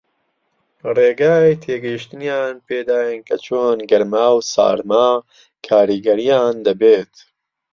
ڕێگای 0.95 1.59
تێگەیشتنیان 1.63 2.55
پێ 2.65 2.79
داین 2.89 3.19
کە 3.27 3.35
چۆن 3.45 3.77
گەرما 3.89 4.27
و 4.37 4.39
سارما 4.53 5.09
کاریگەرییان 5.67 6.55
دەبێت 6.67 7.13